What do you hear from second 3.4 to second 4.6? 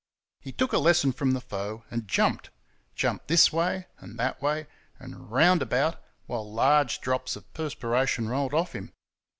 way and that